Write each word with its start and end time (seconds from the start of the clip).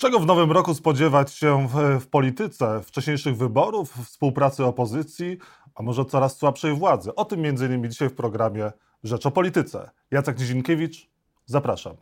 Czego 0.00 0.20
w 0.20 0.26
nowym 0.26 0.52
roku 0.52 0.74
spodziewać 0.74 1.34
się 1.34 1.68
w, 1.68 2.00
w, 2.00 2.06
polityce? 2.06 2.82
Wcześniejszych 2.82 3.36
wyborów, 3.36 3.94
współpracy 4.04 4.64
opozycji, 4.64 5.38
a 5.74 5.82
może 5.82 6.04
coraz 6.04 6.36
słabszej 6.36 6.74
władzy? 6.74 7.14
O 7.14 7.24
tym 7.24 7.46
innymi 7.46 7.88
dzisiaj 7.88 8.08
w 8.08 8.14
programie 8.14 8.72
Rzecz 9.04 9.26
o 9.26 9.30
Polityce. 9.30 9.90
Jacek 10.10 10.38
Nizinkiewicz, 10.38 11.10
zapraszam. 11.46 11.96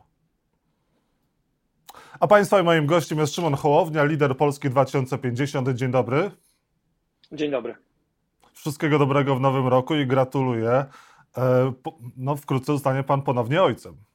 A 2.19 2.27
Państwa 2.27 2.59
i 2.59 2.63
moim 2.63 2.85
gościem 2.85 3.19
jest 3.19 3.35
Szymon 3.35 3.53
Hołownia, 3.53 4.03
lider 4.03 4.37
Polski 4.37 4.69
2050. 4.69 5.69
Dzień 5.69 5.91
dobry. 5.91 6.31
Dzień 7.31 7.51
dobry. 7.51 7.75
Wszystkiego 8.53 8.99
dobrego 8.99 9.35
w 9.35 9.41
nowym 9.41 9.67
roku 9.67 9.95
i 9.95 10.07
gratuluję. 10.07 10.85
E, 11.37 11.73
no, 12.17 12.35
wkrótce 12.35 12.73
zostanie 12.73 13.03
Pan 13.03 13.21
ponownie 13.21 13.63
ojcem. 13.63 14.08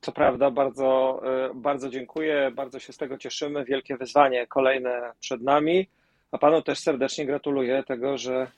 Co 0.00 0.12
prawda, 0.12 0.50
bardzo, 0.50 1.20
e, 1.24 1.54
bardzo 1.54 1.90
dziękuję, 1.90 2.52
bardzo 2.54 2.78
się 2.78 2.92
z 2.92 2.96
tego 2.96 3.18
cieszymy. 3.18 3.64
Wielkie 3.64 3.96
wyzwanie 3.96 4.46
kolejne 4.46 5.12
przed 5.20 5.42
nami. 5.42 5.88
A 6.32 6.38
panu 6.38 6.62
też 6.62 6.78
serdecznie 6.78 7.26
gratuluję 7.26 7.82
tego, 7.82 8.18
że 8.18 8.50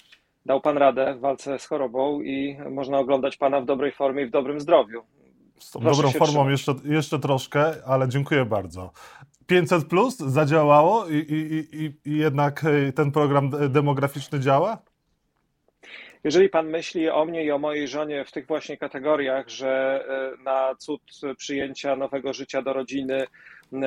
dał 0.46 0.60
pan 0.60 0.78
radę 0.78 1.14
w 1.14 1.20
walce 1.20 1.58
z 1.58 1.66
chorobą 1.66 2.20
i 2.20 2.58
można 2.70 2.98
oglądać 2.98 3.36
pana 3.36 3.60
w 3.60 3.64
dobrej 3.64 3.92
formie 3.92 4.22
i 4.22 4.26
w 4.26 4.30
dobrym 4.30 4.60
zdrowiu. 4.60 5.02
Z 5.58 5.70
tą 5.70 5.80
dobrą 5.80 6.10
formą 6.10 6.48
jeszcze, 6.48 6.74
jeszcze 6.84 7.18
troszkę, 7.18 7.72
ale 7.86 8.09
dziękuję 8.09 8.45
bardzo. 8.45 8.90
500 9.46 9.84
plus 9.84 10.16
zadziałało 10.16 11.09
i, 11.09 11.14
i, 11.14 11.84
i, 11.84 12.10
i 12.12 12.16
jednak 12.16 12.64
e, 12.64 12.92
ten 12.92 13.12
program 13.12 13.50
demograficzny 13.68 14.40
działa? 14.40 14.78
Jeżeli 16.24 16.48
pan 16.48 16.70
myśli 16.70 17.10
o 17.10 17.24
mnie 17.24 17.45
i 17.45 17.51
o 17.51 17.59
mojej 17.59 17.88
żonie 17.88 18.24
w 18.24 18.33
tych 18.33 18.47
właśnie 18.47 18.77
kategoriach, 18.77 19.48
że 19.48 20.05
e, 20.09 20.43
na 20.43 20.74
cud 20.74 21.02
przyjęcia 21.37 21.96
nowego 21.96 22.33
życia 22.33 22.62
do 22.62 22.73
rodziny 22.73 23.27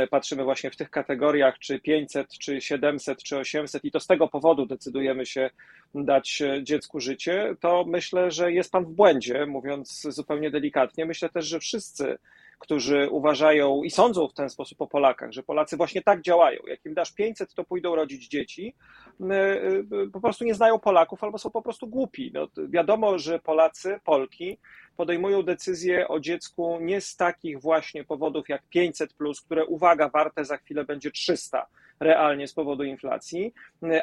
patrzymy 0.10 0.44
właśnie 0.44 0.72
w 0.72 0.76
tych 0.76 0.90
kategoriach, 0.90 1.60
czy 1.60 1.80
500, 1.80 2.28
czy 2.38 2.62
700, 2.62 3.24
czy 3.24 3.38
800 3.38 3.86
i 3.86 3.92
to 3.92 4.00
z 4.00 4.08
tego 4.08 4.28
powodu 4.28 4.66
decydujemy 4.66 5.26
się 5.26 5.50
dać 5.96 6.42
e, 6.42 6.64
dziecku 6.64 7.00
życie, 7.00 7.56
to 7.60 7.86
myślę, 7.88 8.32
że 8.32 8.52
jest 8.52 8.72
pan 8.72 8.86
w 8.86 8.90
błędzie, 8.90 9.46
mówiąc 9.46 10.02
zupełnie 10.10 10.52
delikatnie. 10.52 11.06
Myślę 11.06 11.30
też, 11.30 11.46
że 11.46 11.60
wszyscy 11.60 12.18
którzy 12.64 13.10
uważają 13.10 13.84
i 13.84 13.92
sądzą 13.92 14.28
w 14.28 14.34
ten 14.34 14.50
sposób 14.50 14.82
o 14.82 14.88
Polakach, 14.88 15.32
że 15.32 15.44
Polacy 15.44 15.78
właśnie 15.78 16.02
tak 16.02 16.22
działają. 16.22 16.60
Jak 16.68 16.86
im 16.86 16.94
dasz 16.94 17.12
500, 17.12 17.54
to 17.54 17.64
pójdą 17.64 17.96
rodzić 17.96 18.28
dzieci. 18.28 18.76
E, 19.22 19.34
e, 19.34 19.84
po 20.14 20.20
prostu 20.22 20.46
nie 20.46 20.56
znają 20.56 20.80
Polaków 20.80 21.24
albo 21.24 21.38
są 21.38 21.50
po 21.50 21.62
prostu 21.62 21.88
głupi. 21.88 22.32
No, 22.34 22.48
wiadomo, 22.70 23.20
że 23.20 23.40
Polacy, 23.40 24.00
Polki 24.04 24.58
podejmują 24.98 25.44
decyzje 25.44 26.08
o 26.08 26.20
dziecku 26.20 26.78
nie 26.82 27.02
z 27.02 27.16
takich 27.16 27.62
właśnie 27.62 28.04
powodów 28.04 28.50
jak 28.50 28.64
500, 28.70 29.14
które 29.46 29.66
uwaga, 29.66 30.10
warte 30.10 30.46
za 30.46 30.58
chwilę 30.58 30.86
będzie 30.86 31.12
300 31.12 31.68
realnie 32.00 32.48
z 32.48 32.54
powodu 32.54 32.84
inflacji, 32.84 33.54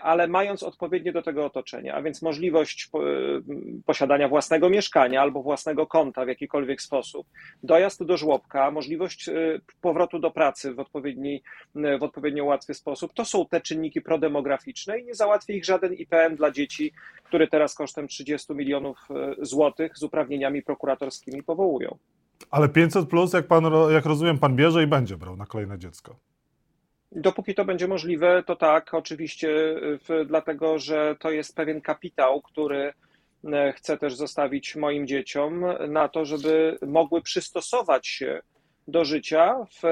ale 0.02 0.28
mając 0.28 0.62
odpowiednie 0.62 1.12
do 1.12 1.22
tego 1.22 1.46
otoczenie, 1.46 1.94
a 1.94 2.02
więc 2.02 2.22
możliwość 2.22 2.90
posiadania 3.86 4.28
własnego 4.28 4.70
mieszkania 4.70 5.20
albo 5.20 5.42
własnego 5.42 5.86
konta 5.86 6.24
w 6.24 6.28
jakikolwiek 6.28 6.82
sposób, 6.82 7.26
dojazd 7.62 8.04
do 8.04 8.16
żłobka, 8.16 8.70
możliwość 8.70 9.28
y, 9.28 9.60
powrotu 9.80 10.18
do 10.18 10.30
pracy 10.30 10.74
w, 10.74 10.78
odpowiedni, 10.80 11.42
w 11.74 12.02
odpowiednio 12.02 12.44
łatwy 12.44 12.74
sposób, 12.74 13.14
to 13.14 13.24
są 13.24 13.46
te 13.46 13.60
czynniki 13.60 14.00
prodemograficzne 14.00 14.98
i 14.98 15.04
nie 15.04 15.14
załatwi 15.14 15.56
ich 15.56 15.64
żaden 15.64 15.94
IPN 15.94 16.36
dla 16.36 16.50
dzieci, 16.50 16.92
który 17.24 17.48
teraz 17.48 17.74
kosztem 17.74 18.08
30 18.08 18.54
milionów 18.54 18.98
złotych 19.38 19.98
z 19.98 20.02
uprawnieniami 20.02 20.62
prokuratorskimi 20.62 21.42
powołują. 21.42 21.98
Ale 22.50 22.68
500 22.68 23.08
plus, 23.08 23.32
jak, 23.32 23.46
pan, 23.46 23.64
jak 23.92 24.04
rozumiem, 24.04 24.38
pan 24.38 24.56
bierze 24.56 24.82
i 24.82 24.86
będzie 24.86 25.16
brał 25.16 25.36
na 25.36 25.46
kolejne 25.46 25.78
dziecko. 25.78 26.16
Dopóki 27.12 27.54
to 27.54 27.64
będzie 27.64 27.88
możliwe, 27.88 28.42
to 28.46 28.56
tak, 28.56 28.94
oczywiście, 28.94 29.48
dlatego 30.26 30.78
że 30.78 31.16
to 31.20 31.30
jest 31.30 31.56
pewien 31.56 31.80
kapitał, 31.80 32.42
który 32.42 32.92
e, 33.44 33.72
chcę 33.72 33.98
też 33.98 34.14
zostawić 34.14 34.76
moim 34.76 35.06
dzieciom 35.06 35.64
na 35.88 36.08
to, 36.08 36.24
żeby 36.24 36.78
mogły 36.86 37.22
przystosować 37.22 38.08
się 38.08 38.42
do 38.88 39.04
życia 39.04 39.66
w 39.82 39.84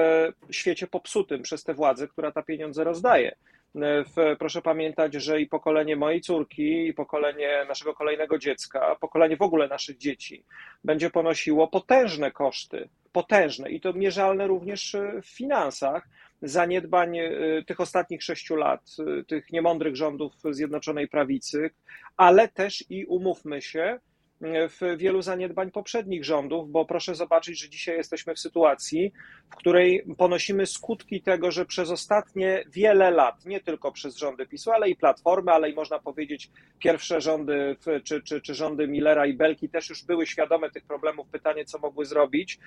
świecie 0.51 0.87
popsutym 0.87 1.41
przez 1.41 1.63
tę 1.63 1.73
władzę, 1.73 2.07
która 2.07 2.31
ta 2.31 2.43
pieniądze 2.43 2.83
rozdaje. 2.83 3.35
E, 3.75 4.35
proszę 4.35 4.61
pamiętać, 4.61 5.13
że 5.13 5.41
i 5.41 5.47
pokolenie 5.47 5.95
mojej 5.95 6.21
córki, 6.21 6.87
i 6.87 6.93
pokolenie 6.93 7.65
naszego 7.67 7.93
kolejnego 7.93 8.37
dziecka, 8.37 8.95
pokolenie 8.95 9.37
w 9.37 9.41
ogóle 9.41 9.67
naszych 9.67 9.97
dzieci 9.97 10.43
będzie 10.83 11.09
ponosiło 11.09 11.67
potężne 11.67 12.31
koszty, 12.31 12.89
potężne 13.11 13.69
i 13.69 13.81
to 13.81 13.93
mierzalne 13.93 14.47
również 14.47 14.95
w 15.21 15.27
finansach 15.27 16.07
zaniedbań 16.41 17.17
y, 17.17 17.63
tych 17.67 17.79
ostatnich 17.79 18.23
sześciu 18.23 18.55
lat, 18.55 18.81
y, 19.21 19.23
tych 19.23 19.51
niemądrych 19.51 19.95
rządów 19.95 20.33
Zjednoczonej 20.51 21.07
Prawicy, 21.07 21.69
ale 22.17 22.47
też 22.47 22.83
i 22.89 23.05
umówmy 23.05 23.61
się, 23.61 23.99
w 24.41 24.97
wielu 24.97 25.21
zaniedbań 25.21 25.71
poprzednich 25.71 26.25
rządów, 26.25 26.71
bo 26.71 26.85
proszę 26.85 27.15
zobaczyć, 27.15 27.59
że 27.59 27.69
dzisiaj 27.69 27.97
jesteśmy 27.97 28.35
w 28.35 28.39
sytuacji, 28.39 29.11
w 29.49 29.55
której 29.55 30.05
ponosimy 30.17 30.65
skutki 30.65 31.21
tego, 31.21 31.51
że 31.51 31.65
przez 31.65 31.91
ostatnie 31.91 32.63
wiele 32.67 33.11
lat, 33.11 33.45
nie 33.45 33.59
tylko 33.59 33.91
przez 33.91 34.17
rządy 34.17 34.45
PiSu, 34.45 34.71
ale 34.71 34.89
i 34.89 34.95
Platformy, 34.95 35.51
ale 35.51 35.69
i 35.69 35.73
można 35.75 35.99
powiedzieć 35.99 36.51
pierwsze 36.79 37.21
rządy, 37.21 37.75
czy, 38.03 38.21
czy, 38.21 38.41
czy 38.41 38.53
rządy 38.53 38.87
Millera 38.87 39.25
i 39.25 39.33
Belki 39.33 39.69
też 39.69 39.89
już 39.89 40.05
były 40.05 40.25
świadome 40.25 40.71
tych 40.71 40.85
problemów. 40.85 41.27
Pytanie, 41.27 41.65
co 41.65 41.79
mogły 41.79 42.05
zrobić? 42.05 42.59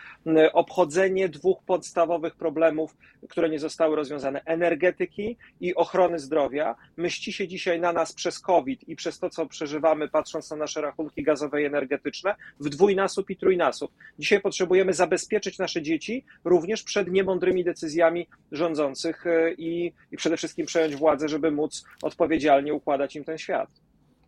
Obchodzenie 0.53 1.29
dwóch 1.29 1.65
podstawowych 1.67 2.35
problemów, 2.37 2.97
które 3.29 3.49
nie 3.49 3.59
zostały 3.59 3.97
rozwiązane: 3.97 4.43
energetyki 4.45 5.37
i 5.61 5.75
ochrony 5.75 6.19
zdrowia. 6.19 6.75
Mści 6.97 7.33
się 7.33 7.49
dzisiaj 7.49 7.81
na 7.81 7.93
nas 7.93 8.13
przez 8.13 8.41
COVID 8.41 8.89
i 8.89 8.97
przez 8.97 9.19
to, 9.19 9.31
co 9.31 9.47
przeżywamy, 9.47 10.09
patrząc 10.09 10.51
na 10.51 10.57
nasze 10.57 10.81
rachunki 10.81 11.23
gazowe 11.23 11.62
energetyczne 11.65 12.35
w 12.61 12.69
dwójnasób 12.69 13.31
i 13.31 13.37
trójnasób. 13.37 13.93
Dzisiaj 14.19 14.41
potrzebujemy 14.41 14.93
zabezpieczyć 14.93 15.59
nasze 15.59 15.83
dzieci 15.83 16.25
również 16.45 16.83
przed 16.83 17.09
niemądrymi 17.09 17.65
decyzjami 17.65 18.29
rządzących 18.53 19.27
e, 19.27 19.53
i, 19.53 19.93
i 20.13 20.17
przede 20.17 20.37
wszystkim 20.37 20.67
przejąć 20.67 20.97
władzę, 20.97 21.29
żeby 21.29 21.51
móc 21.51 21.85
odpowiedzialnie 22.03 22.75
układać 22.75 23.17
im 23.17 23.25
ten 23.25 23.39
świat. 23.39 23.69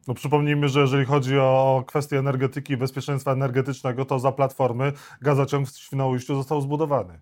No 0.08 0.14
przypomnijmy, 0.14 0.68
że 0.68 0.80
jeżeli 0.80 1.04
chodzi 1.04 1.38
o 1.38 1.84
kwestie 1.86 2.18
energetyki 2.18 2.72
i 2.72 2.76
bezpieczeństwa 2.76 3.32
energetycznego, 3.32 4.04
to 4.04 4.18
za 4.18 4.32
platformy 4.32 4.92
gazociąg 5.22 5.68
w 5.68 5.78
Świnoujściu 5.78 6.34
został 6.34 6.60
zbudowany 6.60 7.18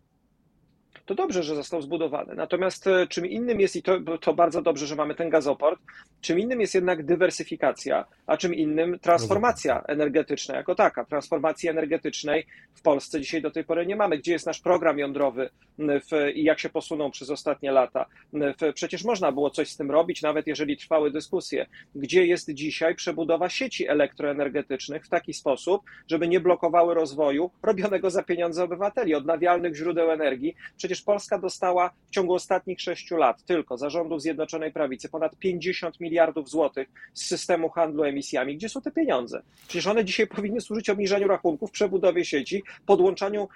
to 1.14 1.22
dobrze, 1.22 1.42
że 1.42 1.54
został 1.54 1.82
zbudowany. 1.82 2.34
Natomiast 2.34 2.86
e, 2.86 3.06
czym 3.06 3.26
innym 3.26 3.60
jest, 3.60 3.76
i 3.76 3.82
to, 3.82 3.98
to 4.20 4.34
bardzo 4.34 4.62
dobrze, 4.62 4.86
że 4.86 4.96
mamy 4.96 5.14
ten 5.14 5.30
gazoport, 5.30 5.80
czym 6.20 6.38
innym 6.38 6.60
jest 6.60 6.74
jednak 6.74 7.04
dywersyfikacja, 7.04 8.04
a 8.26 8.36
czym 8.36 8.54
innym 8.54 8.98
transformacja 8.98 9.82
energetyczna 9.88 10.56
jako 10.56 10.74
taka. 10.74 11.04
Transformacji 11.04 11.68
energetycznej 11.68 12.46
w 12.74 12.82
Polsce 12.82 13.20
dzisiaj 13.20 13.42
do 13.42 13.50
tej 13.50 13.64
pory 13.64 13.86
nie 13.86 13.96
mamy. 13.96 14.18
Gdzie 14.18 14.32
jest 14.32 14.46
nasz 14.46 14.60
program 14.60 14.98
jądrowy 14.98 15.50
w, 15.78 16.30
i 16.34 16.44
jak 16.44 16.58
się 16.58 16.68
posunął 16.68 17.10
przez 17.10 17.30
ostatnie 17.30 17.72
lata? 17.72 18.06
W, 18.32 18.72
przecież 18.74 19.04
można 19.04 19.32
było 19.32 19.50
coś 19.50 19.68
z 19.68 19.76
tym 19.76 19.90
robić, 19.90 20.22
nawet 20.22 20.46
jeżeli 20.46 20.76
trwały 20.76 21.10
dyskusje. 21.10 21.66
Gdzie 21.94 22.26
jest 22.26 22.50
dzisiaj 22.50 22.94
przebudowa 22.94 23.48
sieci 23.48 23.88
elektroenergetycznych 23.88 25.06
w 25.06 25.08
taki 25.08 25.34
sposób, 25.34 25.82
żeby 26.08 26.28
nie 26.28 26.40
blokowały 26.40 26.94
rozwoju 26.94 27.50
robionego 27.62 28.10
za 28.10 28.22
pieniądze 28.22 28.64
obywateli, 28.64 29.14
odnawialnych 29.14 29.76
źródeł 29.76 30.10
energii? 30.10 30.54
Przecież 30.76 31.01
Polska 31.02 31.38
dostała 31.38 31.90
w 32.06 32.10
ciągu 32.10 32.34
ostatnich 32.34 32.80
sześciu 32.80 33.16
lat 33.16 33.44
tylko 33.44 33.78
zarządów 33.78 34.22
Zjednoczonej 34.22 34.72
Prawicy 34.72 35.08
ponad 35.08 35.36
50 35.36 36.00
miliardów 36.00 36.50
złotych 36.50 36.88
z 37.14 37.26
systemu 37.26 37.70
handlu 37.70 38.04
emisjami. 38.04 38.56
Gdzie 38.56 38.68
są 38.68 38.80
te 38.80 38.90
pieniądze? 38.90 39.42
Przecież 39.68 39.86
one 39.86 40.04
dzisiaj 40.04 40.26
powinny 40.26 40.60
służyć 40.60 40.90
obniżeniu 40.90 41.28
rachunków, 41.28 41.70
przebudowie 41.70 42.24
sieci, 42.24 42.62
podłączaniu 42.86 43.48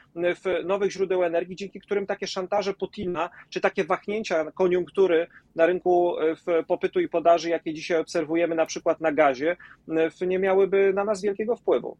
nowych 0.64 0.92
źródeł 0.92 1.24
energii, 1.24 1.56
dzięki 1.56 1.80
którym 1.80 2.06
takie 2.06 2.26
szantaże 2.26 2.74
Putina, 2.74 3.30
czy 3.50 3.60
takie 3.60 3.84
wahnięcia 3.84 4.50
koniunktury 4.50 5.26
na 5.54 5.66
rynku 5.66 6.14
w 6.46 6.66
popytu 6.66 7.00
i 7.00 7.08
podaży, 7.08 7.48
jakie 7.48 7.74
dzisiaj 7.74 8.00
obserwujemy 8.00 8.54
na 8.54 8.66
przykład 8.66 9.00
na 9.00 9.12
gazie, 9.12 9.56
nie 10.26 10.38
miałyby 10.38 10.92
na 10.94 11.04
nas 11.04 11.22
wielkiego 11.22 11.56
wpływu. 11.56 11.96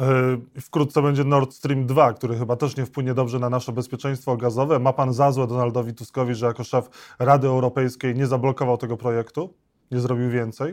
E, 0.00 0.60
wkrótce 0.60 1.02
będzie 1.02 1.24
Nord 1.24 1.54
Stream 1.54 1.86
2, 1.86 2.12
który 2.12 2.38
chyba 2.38 2.56
też 2.56 2.76
nie 2.76 2.86
wpłynie 2.86 3.14
dobrze 3.14 3.38
na 3.38 3.50
nasze 3.50 3.72
bezpieczeństwo 3.72 4.36
gazowe. 4.36 4.78
Ma 4.78 4.92
pan 4.92 5.12
za 5.12 5.32
złe 5.32 5.46
Donaldowi 5.46 5.94
Tuskowi, 5.94 6.34
że 6.34 6.46
jako 6.46 6.64
szef 6.64 7.14
Rady 7.18 7.46
Europejskiej 7.46 8.14
nie 8.14 8.26
zablokował 8.26 8.76
tego 8.76 8.96
projektu? 8.96 9.54
Nie 9.90 10.00
zrobił 10.00 10.30
więcej? 10.30 10.72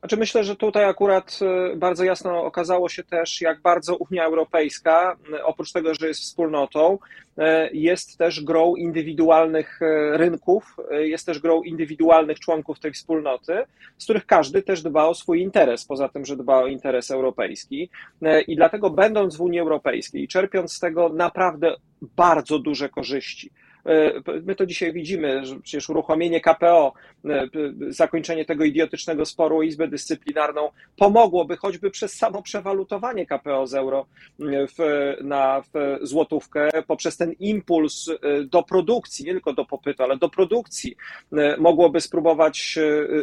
Znaczy 0.00 0.16
myślę, 0.16 0.44
że 0.44 0.56
tutaj 0.56 0.84
akurat 0.84 1.38
e, 1.42 1.76
bardzo 1.76 2.04
jasno 2.04 2.44
okazało 2.44 2.88
się 2.88 3.04
też, 3.04 3.40
jak 3.40 3.60
bardzo 3.60 3.96
Unia 3.96 4.24
Europejska, 4.24 5.16
e, 5.32 5.44
oprócz 5.44 5.72
tego, 5.72 5.94
że 5.94 6.08
jest 6.08 6.20
wspólnotą, 6.20 6.98
e, 7.38 7.70
jest 7.72 8.18
też 8.18 8.44
grą 8.44 8.74
indywidualnych 8.74 9.80
rynków, 10.12 10.76
jest 10.90 11.26
też 11.26 11.38
grą 11.38 11.62
indywidualnych 11.62 12.40
członków 12.40 12.80
tej 12.80 12.92
wspólnoty, 12.92 13.64
z 13.98 14.04
których 14.04 14.26
każdy 14.26 14.62
też 14.62 14.82
dba 14.82 15.04
o 15.04 15.14
swój 15.14 15.42
interes, 15.42 15.84
poza 15.84 16.08
tym, 16.08 16.24
że 16.24 16.36
dba 16.36 16.56
o 16.56 16.66
interes 16.66 17.10
europejski. 17.10 17.90
I 18.46 18.56
dlatego 18.56 18.90
będąc 18.90 19.36
w 19.36 19.40
Unii 19.40 19.60
Europejskiej, 19.60 20.28
czerpiąc 20.28 20.72
z 20.72 20.80
tego 20.80 21.08
naprawdę 21.08 21.74
bardzo 22.02 22.58
duże 22.58 22.88
korzyści, 22.88 23.50
My 24.42 24.54
to 24.54 24.66
dzisiaj 24.66 24.92
widzimy, 24.92 25.46
że 25.46 25.60
przecież 25.60 25.90
uruchomienie 25.90 26.40
KPO, 26.40 26.92
zakończenie 27.88 28.44
tego 28.44 28.64
idiotycznego 28.64 29.26
sporu 29.26 29.58
o 29.58 29.62
Izbę 29.62 29.88
Dyscyplinarną 29.88 30.70
pomogłoby 30.96 31.56
choćby 31.56 31.90
przez 31.90 32.14
samo 32.14 32.42
przewalutowanie 32.42 33.26
KPO 33.26 33.66
z 33.66 33.74
euro 33.74 34.06
w, 34.38 34.76
na 35.22 35.62
w 35.62 35.98
złotówkę, 36.02 36.68
poprzez 36.86 37.16
ten 37.16 37.32
impuls 37.32 38.10
do 38.44 38.62
produkcji, 38.62 39.24
nie 39.24 39.32
tylko 39.32 39.52
do 39.52 39.64
popytu, 39.64 40.02
ale 40.02 40.16
do 40.16 40.28
produkcji, 40.28 40.96
mogłoby 41.58 42.00
spróbować 42.00 42.78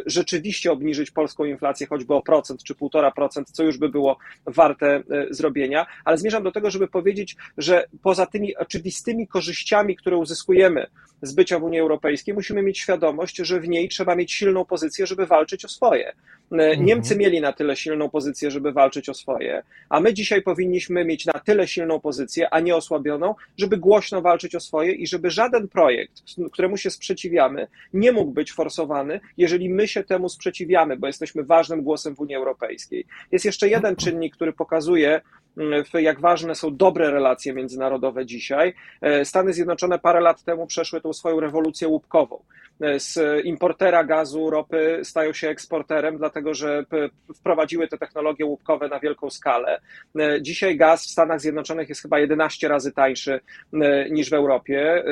rzeczywiście 0.06 0.71
obniżyć 0.71 1.12
polską 1.12 1.45
inflację 1.45 1.88
choćby 1.88 2.13
o 2.13 2.21
procent 2.21 2.63
czy 2.63 2.75
półtora 2.75 3.12
procent, 3.12 3.51
co 3.51 3.63
już 3.63 3.77
by 3.77 3.89
było 3.89 4.18
warte 4.45 5.04
zrobienia. 5.30 5.86
Ale 6.06 6.18
zmierzam 6.18 6.44
do 6.44 6.51
tego, 6.51 6.71
żeby 6.71 6.88
powiedzieć, 6.88 7.36
że 7.57 7.86
poza 8.04 8.25
tymi 8.25 8.56
oczywistymi 8.56 9.27
korzyściami, 9.27 9.95
które 9.95 10.18
uzyskujemy 10.18 10.47
z 11.22 11.34
bycia 11.34 11.60
w 11.60 11.64
Unii 11.64 11.80
Europejskiej, 11.80 12.34
musimy 12.34 12.64
mieć 12.64 12.80
świadomość, 12.80 13.38
że 13.38 13.60
w 13.60 13.68
niej 13.68 13.90
trzeba 13.90 14.16
mieć 14.16 14.34
silną 14.34 14.66
pozycję, 14.66 15.08
żeby 15.08 15.26
walczyć 15.26 15.66
o 15.66 15.68
swoje. 15.68 16.14
Mhm. 16.52 16.86
Niemcy 16.86 17.16
mieli 17.16 17.42
na 17.42 17.54
tyle 17.54 17.76
silną 17.76 18.10
pozycję, 18.10 18.52
żeby 18.52 18.72
walczyć 18.72 19.10
o 19.10 19.14
swoje, 19.14 19.64
a 19.90 20.00
my 20.00 20.14
dzisiaj 20.14 20.42
powinniśmy 20.42 21.06
mieć 21.06 21.26
na 21.26 21.34
tyle 21.34 21.68
silną 21.68 22.00
pozycję, 22.00 22.50
a 22.50 22.60
nie 22.60 22.76
osłabioną, 22.76 23.36
żeby 23.58 23.78
głośno 23.78 24.22
walczyć 24.22 24.56
o 24.56 24.60
swoje 24.60 24.92
i 24.92 25.08
żeby 25.08 25.32
żaden 25.32 25.68
projekt, 25.68 26.14
któremu 26.52 26.78
się 26.78 26.90
sprzeciwiamy, 26.90 27.68
nie 27.94 28.12
mógł 28.12 28.32
być 28.32 28.52
forsowany, 28.52 29.20
jeżeli 29.38 29.70
my 29.70 29.88
się 29.88 30.04
temu 30.04 30.30
sprzeciwiamy, 30.30 30.98
bo 30.98 31.08
jesteśmy 31.08 31.44
ważnym 31.44 31.82
głosem 31.82 32.16
w 32.16 32.20
Unii 32.20 32.36
Europejskiej. 32.36 33.06
Jest 33.32 33.46
jeszcze 33.46 33.70
jeden 33.70 33.96
czynnik, 33.96 34.36
który 34.36 34.54
pokazuje, 34.54 35.22
jak 35.94 36.19
ważne 36.19 36.56
są 36.56 36.75
dobre 36.75 37.12
relacje 37.12 37.54
międzynarodowe 37.54 38.25
dzisiaj. 38.25 38.74
E, 39.01 39.25
Stany 39.25 39.54
Zjednoczone 39.54 40.00
parę 40.00 40.19
lat 40.19 40.44
temu 40.44 40.68
przeszły 40.68 41.01
tą 41.01 41.13
swoją 41.13 41.39
rewolucję 41.39 41.88
łupkową. 41.88 42.44
E, 42.81 43.00
z 43.00 43.19
importera 43.45 44.04
gazu, 44.04 44.50
ropy 44.50 45.00
stają 45.04 45.33
się 45.33 45.50
eksporterem, 45.50 46.18
dlatego 46.18 46.54
że 46.54 46.86
wprowadziły 47.36 47.88
te 47.88 47.98
technologie 47.98 48.45
łupkowe 48.45 48.88
na 48.88 49.00
wielką 49.00 49.30
skalę. 49.30 49.80
E, 50.19 50.42
dzisiaj 50.42 50.77
gaz 50.77 51.06
w 51.06 51.09
Stanach 51.09 51.42
Zjednoczonych 51.42 51.89
jest 51.89 52.01
chyba 52.01 52.19
11 52.19 52.68
razy 52.68 52.92
tańszy 52.92 53.39
niż 54.12 54.30
w 54.30 54.33
Europie. 54.33 55.04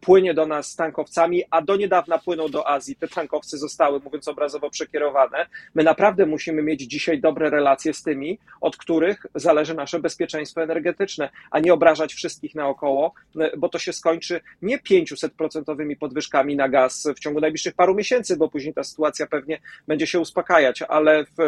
Płynie 0.00 0.34
do 0.34 0.46
nas 0.46 0.76
tankowcami, 0.76 1.42
a 1.50 1.62
do 1.62 1.76
niedawna 1.76 2.18
płynął 2.18 2.48
do 2.48 2.68
Azji. 2.68 2.96
Te 2.96 3.08
tankowce 3.08 3.58
zostały, 3.58 4.00
mówiąc 4.00 4.28
obrazowo, 4.28 4.70
przekierowane. 4.70 5.46
My 5.74 5.82
naprawdę 5.82 6.26
musimy 6.26 6.62
mieć 6.62 6.80
dzisiaj 6.80 7.20
dobre 7.20 7.50
relacje 7.50 7.94
z 7.94 8.02
tymi, 8.02 8.38
od 8.60 8.76
których 8.76 9.26
zależy 9.34 9.74
nasze 9.82 10.00
bezpieczeństwo 10.00 10.62
energetyczne, 10.62 11.30
a 11.50 11.58
nie 11.58 11.72
obrażać 11.74 12.14
wszystkich 12.14 12.54
naokoło, 12.54 13.14
bo 13.58 13.68
to 13.68 13.78
się 13.78 13.92
skończy 13.92 14.40
nie 14.62 14.78
500% 14.78 15.96
podwyżkami 15.96 16.56
na 16.56 16.68
gaz 16.68 17.08
w 17.16 17.20
ciągu 17.20 17.40
najbliższych 17.40 17.74
paru 17.74 17.94
miesięcy, 17.94 18.36
bo 18.36 18.48
później 18.48 18.74
ta 18.74 18.84
sytuacja 18.84 19.26
pewnie 19.26 19.60
będzie 19.88 20.06
się 20.06 20.20
uspokajać, 20.20 20.82
ale, 20.82 21.24
w, 21.24 21.38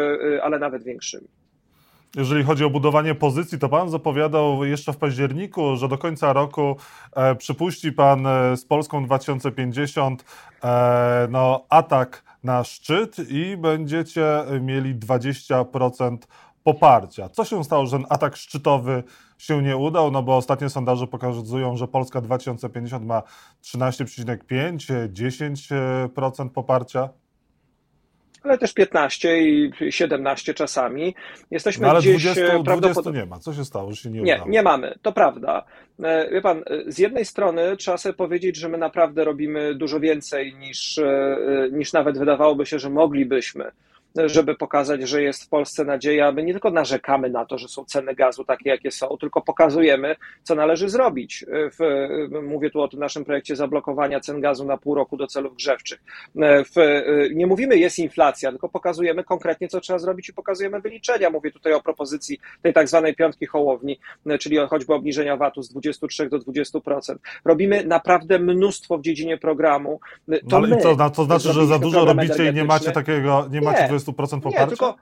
ale 0.41 0.59
nawet 0.59 0.83
większymi. 0.83 1.27
Jeżeli 2.15 2.43
chodzi 2.43 2.63
o 2.63 2.69
budowanie 2.69 3.15
pozycji, 3.15 3.59
to 3.59 3.69
pan 3.69 3.89
zapowiadał 3.89 4.65
jeszcze 4.65 4.93
w 4.93 4.97
październiku, 4.97 5.75
że 5.75 5.87
do 5.87 5.97
końca 5.97 6.33
roku 6.33 6.77
e, 7.15 7.35
przypuści 7.35 7.91
pan 7.91 8.27
e, 8.27 8.57
z 8.57 8.65
Polską 8.65 9.05
2050 9.05 10.25
e, 10.63 11.27
no, 11.31 11.65
atak 11.69 12.23
na 12.43 12.63
szczyt 12.63 13.15
i 13.29 13.57
będziecie 13.57 14.25
mieli 14.61 14.95
20% 14.95 16.17
poparcia. 16.65 17.29
Co 17.29 17.45
się 17.45 17.63
stało, 17.63 17.85
że 17.85 17.97
ten 17.97 18.05
atak 18.09 18.35
szczytowy 18.35 19.03
się 19.37 19.61
nie 19.61 19.77
udał? 19.77 20.11
No 20.11 20.23
bo 20.23 20.37
ostatnie 20.37 20.69
sondaże 20.69 21.07
pokazują, 21.07 21.77
że 21.77 21.87
Polska 21.87 22.21
2050 22.21 23.05
ma 23.05 23.23
13,5, 23.63 25.09
10% 25.09 26.49
poparcia 26.49 27.09
ale 28.45 28.57
też 28.57 28.73
15 28.73 29.41
i 29.41 29.71
17 29.89 30.53
czasami. 30.53 31.15
Jesteśmy 31.51 31.85
no 31.85 31.91
ale 31.91 31.99
gdzieś 31.99 32.23
20, 32.23 32.53
e, 32.53 32.63
prawdopodobnie... 32.63 33.19
nie 33.19 33.25
ma. 33.25 33.39
Co 33.39 33.53
się 33.53 33.65
stało, 33.65 33.91
że 33.91 33.97
się 33.97 34.09
nie 34.09 34.21
Nie, 34.21 34.35
udało? 34.35 34.49
nie 34.49 34.63
mamy, 34.63 34.95
to 35.01 35.11
prawda. 35.11 35.65
E, 36.03 36.29
wie 36.29 36.41
pan, 36.41 36.57
e, 36.57 36.91
z 36.91 36.99
jednej 36.99 37.25
strony 37.25 37.77
trzeba 37.77 37.97
sobie 37.97 38.13
powiedzieć, 38.13 38.55
że 38.55 38.69
my 38.69 38.77
naprawdę 38.77 39.23
robimy 39.23 39.75
dużo 39.75 39.99
więcej 39.99 40.55
niż, 40.55 40.99
niż 41.71 41.93
nawet 41.93 42.19
wydawałoby 42.19 42.65
się, 42.65 42.79
że 42.79 42.89
moglibyśmy 42.89 43.71
żeby 44.25 44.55
pokazać, 44.55 45.01
że 45.01 45.23
jest 45.23 45.43
w 45.43 45.49
Polsce 45.49 45.85
nadzieja. 45.85 46.31
My 46.31 46.43
nie 46.43 46.51
tylko 46.51 46.71
narzekamy 46.71 47.29
na 47.29 47.45
to, 47.45 47.57
że 47.57 47.67
są 47.67 47.85
ceny 47.85 48.15
gazu 48.15 48.45
takie, 48.45 48.69
jakie 48.69 48.91
są, 48.91 49.17
tylko 49.19 49.41
pokazujemy, 49.41 50.15
co 50.43 50.55
należy 50.55 50.89
zrobić. 50.89 51.45
W, 51.51 52.07
mówię 52.43 52.69
tu 52.69 52.81
o 52.81 52.87
tym 52.87 52.99
naszym 52.99 53.25
projekcie 53.25 53.55
zablokowania 53.55 54.19
cen 54.19 54.41
gazu 54.41 54.65
na 54.65 54.77
pół 54.77 54.95
roku 54.95 55.17
do 55.17 55.27
celów 55.27 55.55
grzewczych. 55.55 55.99
W, 56.35 57.01
nie 57.35 57.47
mówimy, 57.47 57.77
jest 57.77 57.99
inflacja, 57.99 58.51
tylko 58.51 58.69
pokazujemy 58.69 59.23
konkretnie, 59.23 59.67
co 59.67 59.81
trzeba 59.81 59.99
zrobić 59.99 60.29
i 60.29 60.33
pokazujemy 60.33 60.81
wyliczenia. 60.81 61.29
Mówię 61.29 61.51
tutaj 61.51 61.73
o 61.73 61.81
propozycji 61.81 62.39
tej 62.61 62.73
tak 62.73 62.87
zwanej 62.87 63.15
piątki 63.15 63.45
hołowni, 63.45 63.99
czyli 64.39 64.57
choćby 64.69 64.93
obniżenia 64.93 65.37
VAT-u 65.37 65.63
z 65.63 65.69
23 65.69 66.29
do 66.29 66.39
20%. 66.39 67.15
Robimy 67.45 67.85
naprawdę 67.85 68.39
mnóstwo 68.39 68.97
w 68.97 69.01
dziedzinie 69.01 69.37
programu. 69.37 69.99
To, 70.49 70.59
no, 70.59 70.67
my, 70.67 70.77
to, 70.77 71.09
to 71.09 71.23
znaczy, 71.23 71.53
że 71.53 71.65
za 71.65 71.79
dużo 71.79 72.05
robicie 72.05 72.49
i 72.49 72.53
nie 72.53 72.63
macie 72.63 72.91
takiego, 72.91 73.47
nie 73.51 73.61
macie 73.61 73.87
20% 73.87 74.04
poparcia? 74.13 74.61
Nie, 74.61 74.67
tylko, 74.67 74.95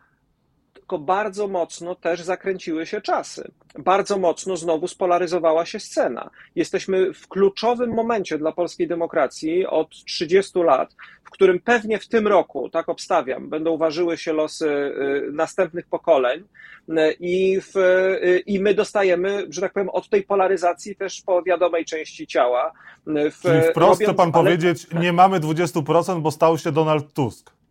tylko 0.73 0.99
bardzo 0.99 1.47
mocno 1.47 1.95
też 1.95 2.21
zakręciły 2.21 2.85
się 2.85 3.01
czasy. 3.01 3.51
Bardzo 3.79 4.17
mocno 4.17 4.57
znowu 4.57 4.87
spolaryzowała 4.87 5.65
się 5.65 5.79
scena. 5.79 6.29
Jesteśmy 6.55 7.13
w 7.13 7.27
kluczowym 7.27 7.93
momencie 7.93 8.37
dla 8.37 8.51
polskiej 8.51 8.87
demokracji 8.87 9.65
od 9.65 9.89
30 9.89 10.59
lat, 10.59 10.95
w 11.23 11.29
którym 11.29 11.59
pewnie 11.59 11.99
w 11.99 12.07
tym 12.07 12.27
roku, 12.27 12.69
tak 12.69 12.89
obstawiam, 12.89 13.49
będą 13.49 13.77
ważyły 13.77 14.17
się 14.17 14.33
losy 14.33 14.69
y, 14.69 15.31
następnych 15.31 15.87
pokoleń 15.87 16.43
y, 16.89 16.93
i, 17.19 17.61
w, 17.61 17.77
y, 17.77 18.43
i 18.45 18.59
my 18.59 18.73
dostajemy, 18.73 19.45
że 19.49 19.61
tak 19.61 19.73
powiem, 19.73 19.89
od 19.89 20.09
tej 20.09 20.23
polaryzacji 20.23 20.95
też 20.95 21.21
po 21.21 21.43
wiadomej 21.43 21.85
części 21.85 22.27
ciała. 22.27 22.71
W, 23.07 23.41
Czyli 23.41 23.61
wprost 23.61 24.01
chce 24.01 24.13
pan 24.13 24.31
ale... 24.33 24.43
powiedzieć, 24.43 24.87
nie 24.99 25.13
mamy 25.13 25.39
20%, 25.39 26.21
bo 26.21 26.31
stał 26.31 26.57
się 26.57 26.71
Donald 26.71 27.13
Tusk. 27.13 27.62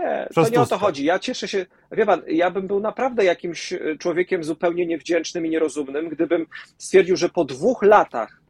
Nie, 0.00 0.28
to 0.34 0.48
nie 0.48 0.60
o 0.60 0.66
to 0.66 0.78
chodzi. 0.78 1.04
Ja 1.04 1.18
cieszę 1.18 1.48
się, 1.48 1.66
wie 1.92 2.06
pan, 2.06 2.22
ja 2.26 2.50
bym 2.50 2.66
był 2.66 2.80
naprawdę 2.80 3.24
jakimś 3.24 3.72
e, 3.72 3.78
człowiekiem 3.98 4.44
zupełnie 4.44 4.86
niewdzięcznym 4.86 5.46
i 5.46 5.50
nierozumnym, 5.50 6.08
gdybym 6.08 6.46
stwierdził, 6.78 7.16
że 7.16 7.28
po 7.28 7.44
dwóch 7.44 7.82
latach 7.82 8.40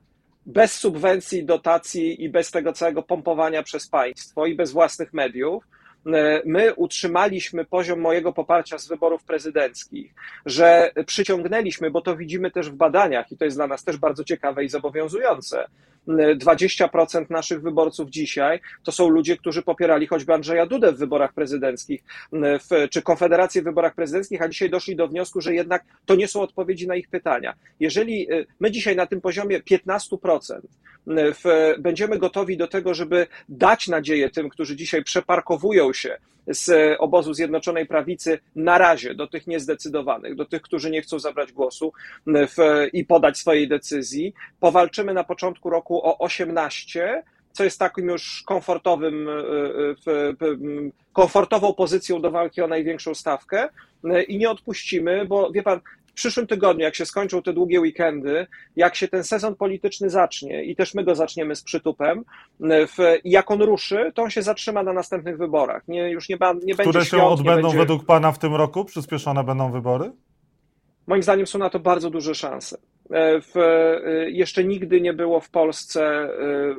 bez 0.46 0.74
subwencji, 0.74 1.44
dotacji 1.44 2.24
i 2.24 2.28
bez 2.28 2.50
tego 2.50 2.72
całego 2.72 3.02
pompowania 3.02 3.62
przez 3.62 3.88
państwo 3.88 4.46
i 4.46 4.54
bez 4.54 4.72
własnych 4.72 5.12
mediów, 5.12 5.64
my 6.44 6.74
utrzymaliśmy 6.74 7.64
poziom 7.64 8.00
mojego 8.00 8.32
poparcia 8.32 8.78
z 8.78 8.88
wyborów 8.88 9.24
prezydenckich, 9.24 10.14
że 10.46 10.92
przyciągnęliśmy, 11.06 11.90
bo 11.90 12.00
to 12.00 12.16
widzimy 12.16 12.50
też 12.50 12.70
w 12.70 12.74
badaniach 12.74 13.32
i 13.32 13.36
to 13.36 13.44
jest 13.44 13.56
dla 13.56 13.66
nas 13.66 13.84
też 13.84 13.96
bardzo 13.96 14.24
ciekawe 14.24 14.64
i 14.64 14.68
zobowiązujące, 14.68 15.66
20% 16.08 17.30
naszych 17.30 17.62
wyborców 17.62 18.10
dzisiaj 18.10 18.60
to 18.84 18.92
są 18.92 19.08
ludzie, 19.08 19.36
którzy 19.36 19.62
popierali 19.62 20.06
choćby 20.06 20.34
Andrzeja 20.34 20.66
Dudę 20.66 20.92
w 20.92 20.98
wyborach 20.98 21.32
prezydenckich, 21.32 22.04
w, 22.32 22.88
czy 22.90 23.02
Konfederację 23.02 23.62
w 23.62 23.64
wyborach 23.64 23.94
prezydenckich, 23.94 24.42
a 24.42 24.48
dzisiaj 24.48 24.70
doszli 24.70 24.96
do 24.96 25.08
wniosku, 25.08 25.40
że 25.40 25.54
jednak 25.54 25.84
to 26.06 26.14
nie 26.14 26.28
są 26.28 26.40
odpowiedzi 26.40 26.86
na 26.86 26.96
ich 26.96 27.08
pytania. 27.08 27.54
Jeżeli 27.80 28.28
my 28.60 28.70
dzisiaj 28.70 28.96
na 28.96 29.06
tym 29.06 29.20
poziomie 29.20 29.60
15% 29.60 30.60
w, 31.06 31.74
będziemy 31.78 32.18
gotowi 32.18 32.56
do 32.56 32.68
tego, 32.68 32.94
żeby 32.94 33.26
dać 33.48 33.88
nadzieję 33.88 34.30
tym, 34.30 34.48
którzy 34.48 34.76
dzisiaj 34.76 35.04
przeparkowują 35.04 35.92
się 35.92 36.18
z 36.46 36.96
obozu 36.98 37.34
Zjednoczonej 37.34 37.86
Prawicy 37.86 38.38
na 38.56 38.78
razie 38.78 39.14
do 39.14 39.26
tych 39.26 39.46
niezdecydowanych, 39.46 40.34
do 40.34 40.44
tych, 40.44 40.62
którzy 40.62 40.90
nie 40.90 41.02
chcą 41.02 41.18
zabrać 41.18 41.52
głosu 41.52 41.92
w, 42.26 42.86
i 42.92 43.04
podać 43.04 43.38
swojej 43.38 43.68
decyzji. 43.68 44.34
Powalczymy 44.60 45.14
na 45.14 45.24
początku 45.24 45.70
roku 45.70 46.06
o 46.06 46.18
18, 46.18 47.22
co 47.52 47.64
jest 47.64 47.78
takim 47.78 48.08
już 48.08 48.42
komfortowym, 48.46 49.28
komfortową 51.12 51.74
pozycją 51.74 52.20
do 52.20 52.30
walki 52.30 52.62
o 52.62 52.66
największą 52.66 53.14
stawkę 53.14 53.68
i 54.28 54.38
nie 54.38 54.50
odpuścimy, 54.50 55.24
bo 55.24 55.50
wie 55.50 55.62
pan, 55.62 55.80
przyszłym 56.20 56.46
tygodniu, 56.46 56.84
jak 56.84 56.94
się 56.94 57.06
skończą 57.06 57.42
te 57.42 57.52
długie 57.52 57.80
weekendy, 57.80 58.46
jak 58.76 58.96
się 58.96 59.08
ten 59.08 59.24
sezon 59.24 59.54
polityczny 59.54 60.10
zacznie 60.10 60.64
i 60.64 60.76
też 60.76 60.94
my 60.94 61.04
go 61.04 61.14
zaczniemy 61.14 61.56
z 61.56 61.62
przytupem, 61.62 62.24
w, 62.60 62.96
jak 63.24 63.50
on 63.50 63.62
ruszy, 63.62 64.12
to 64.14 64.22
on 64.22 64.30
się 64.30 64.42
zatrzyma 64.42 64.82
na 64.82 64.92
następnych 64.92 65.38
wyborach. 65.38 65.88
Nie, 65.88 66.10
już 66.10 66.28
nie, 66.28 66.38
nie 66.64 66.74
Które 66.74 66.92
będzie 66.92 67.00
się 67.00 67.16
świąt, 67.16 67.32
odbędą 67.32 67.62
będzie... 67.62 67.78
według 67.78 68.04
Pana 68.04 68.32
w 68.32 68.38
tym 68.38 68.54
roku? 68.54 68.84
Przyspieszone 68.84 69.44
będą 69.44 69.72
wybory? 69.72 70.12
Moim 71.06 71.22
zdaniem 71.22 71.46
są 71.46 71.58
na 71.58 71.70
to 71.70 71.78
bardzo 71.78 72.10
duże 72.10 72.34
szanse. 72.34 72.78
E, 73.10 73.40
w, 73.40 73.56
e, 73.56 74.30
jeszcze 74.30 74.64
nigdy 74.64 75.00
nie 75.00 75.12
było 75.12 75.40
w 75.40 75.50
Polsce, 75.50 76.04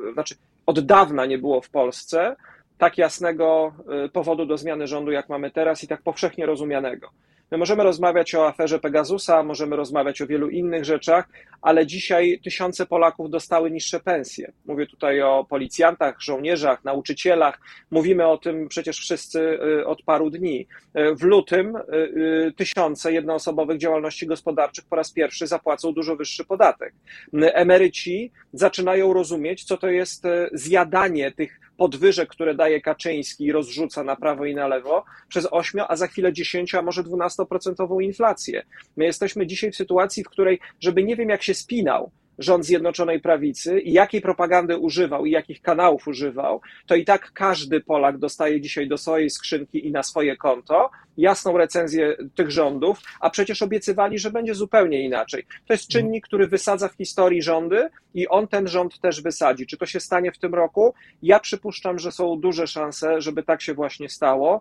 e, 0.08 0.12
znaczy 0.12 0.34
od 0.66 0.80
dawna 0.80 1.26
nie 1.26 1.38
było 1.38 1.60
w 1.60 1.70
Polsce 1.70 2.36
tak 2.78 2.98
jasnego 2.98 3.72
powodu 4.12 4.46
do 4.46 4.58
zmiany 4.58 4.86
rządu, 4.86 5.10
jak 5.10 5.28
mamy 5.28 5.50
teraz 5.50 5.84
i 5.84 5.88
tak 5.88 6.02
powszechnie 6.02 6.46
rozumianego. 6.46 7.10
My 7.52 7.58
możemy 7.58 7.82
rozmawiać 7.82 8.34
o 8.34 8.48
aferze 8.48 8.78
Pegasusa, 8.78 9.42
możemy 9.42 9.76
rozmawiać 9.76 10.22
o 10.22 10.26
wielu 10.26 10.48
innych 10.48 10.84
rzeczach, 10.84 11.28
ale 11.62 11.86
dzisiaj 11.86 12.40
tysiące 12.44 12.86
Polaków 12.86 13.30
dostały 13.30 13.70
niższe 13.70 14.00
pensje. 14.00 14.52
Mówię 14.64 14.86
tutaj 14.86 15.22
o 15.22 15.46
policjantach, 15.48 16.20
żołnierzach, 16.20 16.84
nauczycielach. 16.84 17.60
Mówimy 17.90 18.26
o 18.26 18.38
tym 18.38 18.68
przecież 18.68 18.98
wszyscy 18.98 19.40
y, 19.40 19.86
od 19.86 20.02
paru 20.02 20.30
dni. 20.30 20.66
Y, 20.98 21.14
w 21.14 21.22
lutym 21.22 21.76
y, 21.76 22.52
tysiące 22.56 23.12
jednoosobowych 23.12 23.78
działalności 23.78 24.26
gospodarczych 24.26 24.84
po 24.84 24.96
raz 24.96 25.12
pierwszy 25.12 25.46
zapłacą 25.46 25.92
dużo 25.92 26.16
wyższy 26.16 26.44
podatek. 26.44 26.94
Emeryci 27.32 28.32
zaczynają 28.52 29.12
rozumieć, 29.12 29.64
co 29.64 29.76
to 29.76 29.88
jest 29.88 30.24
zjadanie 30.52 31.32
tych 31.32 31.60
podwyżek, 31.76 32.28
które 32.28 32.54
daje 32.54 32.80
Kaczyński 32.80 33.44
i 33.44 33.52
rozrzuca 33.52 34.04
na 34.04 34.16
prawo 34.16 34.44
i 34.44 34.54
na 34.54 34.68
lewo, 34.68 35.04
przez 35.28 35.48
8, 35.50 35.80
a 35.88 35.96
za 35.96 36.06
chwilę 36.06 36.32
10, 36.32 36.74
a 36.74 36.82
może 36.82 37.02
12% 37.02 38.02
inflację. 38.02 38.62
My 38.96 39.04
jesteśmy 39.04 39.46
dzisiaj 39.46 39.72
w 39.72 39.76
sytuacji, 39.76 40.24
w 40.24 40.28
której, 40.28 40.60
żeby 40.80 41.04
nie 41.04 41.16
wiem 41.16 41.28
jak 41.28 41.42
się 41.42 41.54
spinał, 41.54 42.10
rząd 42.38 42.64
Zjednoczonej 42.64 43.20
Prawicy 43.20 43.80
i 43.80 43.92
jakiej 43.92 44.20
propagandy 44.20 44.78
używał 44.78 45.26
i 45.26 45.30
jakich 45.30 45.62
kanałów 45.62 46.08
używał, 46.08 46.60
to 46.86 46.94
i 46.94 47.04
tak 47.04 47.32
każdy 47.32 47.80
Polak 47.80 48.18
dostaje 48.18 48.60
dzisiaj 48.60 48.88
do 48.88 48.98
swojej 48.98 49.30
skrzynki 49.30 49.86
i 49.86 49.92
na 49.92 50.02
swoje 50.02 50.36
konto 50.36 50.90
jasną 51.16 51.58
recenzję 51.58 52.16
tych 52.34 52.50
rządów, 52.50 52.98
a 53.20 53.30
przecież 53.30 53.62
obiecywali, 53.62 54.18
że 54.18 54.30
będzie 54.30 54.54
zupełnie 54.54 55.02
inaczej. 55.02 55.46
To 55.66 55.74
jest 55.74 55.88
czynnik, 55.88 56.24
który 56.26 56.46
wysadza 56.46 56.88
w 56.88 56.94
historii 56.94 57.42
rządy 57.42 57.88
i 58.14 58.28
on 58.28 58.48
ten 58.48 58.68
rząd 58.68 59.00
też 59.00 59.22
wysadzi. 59.22 59.66
Czy 59.66 59.76
to 59.76 59.86
się 59.86 60.00
stanie 60.00 60.32
w 60.32 60.38
tym 60.38 60.54
roku? 60.54 60.94
Ja 61.22 61.40
przypuszczam, 61.40 61.98
że 61.98 62.12
są 62.12 62.40
duże 62.40 62.66
szanse, 62.66 63.20
żeby 63.20 63.42
tak 63.42 63.62
się 63.62 63.74
właśnie 63.74 64.08
stało. 64.08 64.60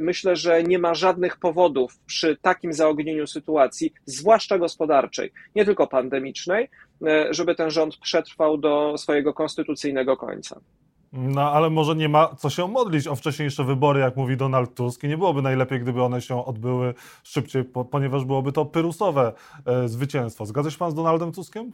Myślę, 0.00 0.36
że 0.36 0.62
nie 0.62 0.78
ma 0.78 0.94
żadnych 0.94 1.36
powodów 1.36 1.98
przy 2.06 2.36
takim 2.42 2.72
zaognieniu 2.72 3.26
sytuacji, 3.26 3.92
zwłaszcza 4.06 4.58
gospodarczej, 4.58 5.32
nie 5.54 5.64
tylko 5.64 5.86
pandemicznej, 5.86 6.68
żeby 7.30 7.54
ten 7.54 7.70
rząd 7.70 7.96
przetrwał 7.96 8.58
do 8.58 8.98
swojego 8.98 9.34
konstytucyjnego 9.34 10.16
końca. 10.16 10.60
No, 11.12 11.52
ale 11.52 11.70
może 11.70 11.96
nie 11.96 12.08
ma 12.08 12.34
co 12.34 12.50
się 12.50 12.68
modlić 12.68 13.06
o 13.06 13.16
wcześniejsze 13.16 13.64
wybory, 13.64 14.00
jak 14.00 14.16
mówi 14.16 14.36
Donald 14.36 14.74
Tusk. 14.74 15.04
I 15.04 15.08
nie 15.08 15.18
byłoby 15.18 15.42
najlepiej, 15.42 15.80
gdyby 15.80 16.02
one 16.02 16.20
się 16.20 16.44
odbyły 16.44 16.94
szybciej, 17.22 17.64
ponieważ 17.90 18.24
byłoby 18.24 18.52
to 18.52 18.64
pyrusowe 18.64 19.32
e, 19.66 19.88
zwycięstwo. 19.88 20.46
Zgadza 20.46 20.70
się 20.70 20.78
pan 20.78 20.90
z 20.90 20.94
Donaldem 20.94 21.32
Tuskiem? 21.32 21.72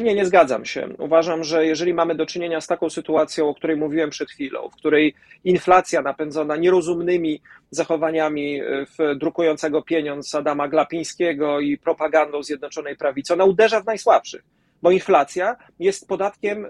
Nie, 0.00 0.14
nie 0.14 0.26
zgadzam 0.26 0.64
się. 0.64 0.88
Uważam, 0.98 1.44
że 1.44 1.66
jeżeli 1.66 1.94
mamy 1.94 2.14
do 2.14 2.26
czynienia 2.26 2.60
z 2.60 2.66
taką 2.66 2.90
sytuacją, 2.90 3.48
o 3.48 3.54
której 3.54 3.76
mówiłem 3.76 4.10
przed 4.10 4.30
chwilą, 4.30 4.68
w 4.68 4.76
której 4.76 5.14
inflacja 5.44 6.02
napędzona 6.02 6.56
nierozumnymi 6.56 7.40
zachowaniami 7.70 8.60
e, 8.60 9.14
drukującego 9.14 9.82
pieniądz 9.82 10.34
Adama 10.34 10.68
Glapińskiego 10.68 11.60
i 11.60 11.78
propagandą 11.78 12.42
Zjednoczonej 12.42 12.96
Prawicy, 12.96 13.32
ona 13.32 13.44
uderza 13.44 13.80
w 13.80 13.86
najsłabszych, 13.86 14.42
bo 14.82 14.90
inflacja 14.90 15.56
jest 15.78 16.08
podatkiem 16.08 16.66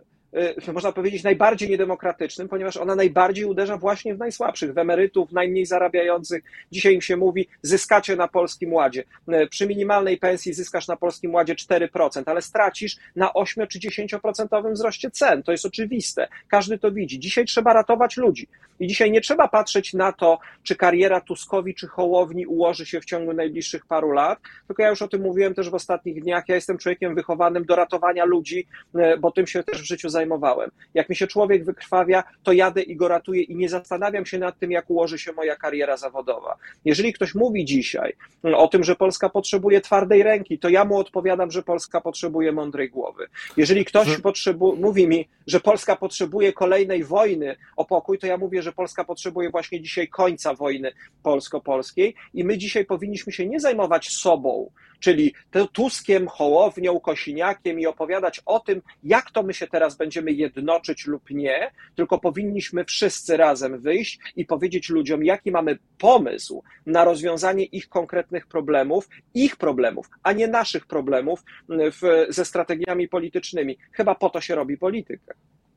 można 0.72 0.92
powiedzieć, 0.92 1.22
najbardziej 1.22 1.68
niedemokratycznym, 1.68 2.48
ponieważ 2.48 2.76
ona 2.76 2.94
najbardziej 2.94 3.44
uderza 3.44 3.76
właśnie 3.76 4.14
w 4.14 4.18
najsłabszych, 4.18 4.74
w 4.74 4.78
emerytów, 4.78 5.32
najmniej 5.32 5.66
zarabiających. 5.66 6.44
Dzisiaj 6.72 6.94
im 6.94 7.00
się 7.00 7.16
mówi, 7.16 7.48
zyskacie 7.62 8.16
na 8.16 8.28
Polskim 8.28 8.72
Ładzie. 8.72 9.04
Y, 9.28 9.46
przy 9.46 9.66
minimalnej 9.66 10.18
pensji 10.18 10.54
zyskasz 10.54 10.88
na 10.88 10.96
Polskim 10.96 11.34
Ładzie 11.34 11.54
4%, 11.54 12.22
ale 12.26 12.42
stracisz 12.42 12.96
na 13.16 13.34
8 13.34 13.66
czy 13.66 13.78
10% 13.78 14.72
wzroście 14.72 15.10
cen. 15.10 15.42
To 15.42 15.52
jest 15.52 15.66
oczywiste. 15.66 16.28
Każdy 16.48 16.78
to 16.78 16.92
widzi. 16.92 17.18
Dzisiaj 17.18 17.44
trzeba 17.44 17.72
ratować 17.72 18.16
ludzi. 18.16 18.48
I 18.80 18.86
dzisiaj 18.86 19.10
nie 19.10 19.20
trzeba 19.20 19.48
patrzeć 19.48 19.94
na 19.94 20.12
to, 20.12 20.38
czy 20.62 20.76
kariera 20.76 21.20
Tuskowi 21.20 21.74
czy 21.74 21.88
Hołowni 21.88 22.46
ułoży 22.46 22.86
się 22.86 23.00
w 23.00 23.04
ciągu 23.04 23.32
najbliższych 23.32 23.86
paru 23.86 24.12
lat, 24.12 24.38
tylko 24.66 24.82
ja 24.82 24.88
już 24.88 25.02
o 25.02 25.08
tym 25.08 25.22
mówiłem 25.22 25.54
też 25.54 25.70
w 25.70 25.74
ostatnich 25.74 26.22
dniach. 26.22 26.44
Ja 26.48 26.54
jestem 26.54 26.78
człowiekiem 26.78 27.14
wychowanym 27.14 27.64
do 27.64 27.76
ratowania 27.76 28.24
ludzi, 28.24 28.66
y, 28.96 29.18
bo 29.18 29.30
tym 29.32 29.46
się 29.46 29.62
też 29.62 29.82
w 29.82 29.86
życiu 29.86 30.08
zajmowałem 30.08 30.19
zajmowałem. 30.20 30.70
Jak 30.94 31.08
mi 31.08 31.16
się 31.16 31.26
człowiek 31.26 31.64
wykrwawia, 31.64 32.22
to 32.42 32.52
jadę 32.52 32.82
i 32.82 32.96
go 32.96 33.08
ratuję 33.08 33.42
i 33.42 33.56
nie 33.56 33.68
zastanawiam 33.68 34.26
się 34.26 34.38
nad 34.38 34.58
tym, 34.58 34.70
jak 34.70 34.90
ułoży 34.90 35.18
się 35.18 35.32
moja 35.32 35.56
kariera 35.56 35.96
zawodowa. 35.96 36.56
Jeżeli 36.84 37.12
ktoś 37.12 37.34
mówi 37.34 37.64
dzisiaj 37.64 38.12
o 38.42 38.68
tym, 38.68 38.84
że 38.84 38.96
Polska 38.96 39.28
potrzebuje 39.28 39.80
twardej 39.80 40.22
ręki, 40.22 40.58
to 40.58 40.68
ja 40.68 40.84
mu 40.84 40.98
odpowiadam, 40.98 41.50
że 41.50 41.62
Polska 41.62 42.00
potrzebuje 42.00 42.52
mądrej 42.52 42.90
głowy. 42.90 43.26
Jeżeli 43.56 43.84
ktoś 43.84 44.08
potrzebu- 44.08 44.76
mówi 44.80 45.08
mi, 45.08 45.28
że 45.46 45.60
Polska 45.60 45.96
potrzebuje 45.96 46.52
kolejnej 46.52 47.04
wojny 47.04 47.56
o 47.76 47.84
pokój, 47.84 48.18
to 48.18 48.26
ja 48.26 48.36
mówię, 48.36 48.62
że 48.62 48.72
Polska 48.72 49.04
potrzebuje 49.04 49.50
właśnie 49.50 49.80
dzisiaj 49.80 50.08
końca 50.08 50.54
wojny 50.54 50.92
polsko-polskiej 51.22 52.14
i 52.34 52.44
my 52.44 52.58
dzisiaj 52.58 52.84
powinniśmy 52.84 53.32
się 53.32 53.46
nie 53.46 53.60
zajmować 53.60 54.08
sobą, 54.08 54.70
czyli 55.00 55.34
Tuskiem, 55.72 56.28
Hołownią, 56.28 57.00
Kosiniakiem 57.00 57.80
i 57.80 57.86
opowiadać 57.86 58.42
o 58.46 58.60
tym, 58.60 58.82
jak 59.04 59.30
to 59.30 59.42
my 59.42 59.54
się 59.54 59.66
teraz 59.66 59.96
będziemy 59.96 60.32
jednoczyć 60.32 61.06
lub 61.06 61.30
nie, 61.30 61.70
tylko 61.94 62.18
powinniśmy 62.18 62.84
wszyscy 62.84 63.36
razem 63.36 63.80
wyjść 63.80 64.18
i 64.36 64.44
powiedzieć 64.44 64.88
ludziom, 64.88 65.24
jaki 65.24 65.50
mamy 65.50 65.78
pomysł 65.98 66.62
na 66.86 67.04
rozwiązanie 67.04 67.64
ich 67.64 67.88
konkretnych 67.88 68.46
problemów, 68.46 69.08
ich 69.34 69.56
problemów, 69.56 70.10
a 70.22 70.32
nie 70.32 70.48
naszych 70.48 70.86
problemów 70.86 71.42
w, 71.68 72.26
ze 72.28 72.44
strategiami 72.44 73.08
politycznymi. 73.08 73.78
Chyba 73.92 74.14
po 74.14 74.30
to 74.30 74.40
się 74.40 74.54
robi 74.54 74.78
politykę. 74.78 75.34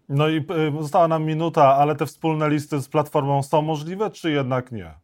No 0.09 0.29
i 0.29 0.37
y, 0.37 0.81
została 0.81 1.07
nam 1.07 1.25
minuta, 1.25 1.75
ale 1.75 1.95
te 1.95 2.05
wspólne 2.05 2.49
listy 2.49 2.79
z 2.79 2.87
Platformą 2.87 3.43
są 3.43 3.61
możliwe, 3.61 4.11
czy 4.11 4.31
jednak 4.31 4.71
nie? 4.71 5.02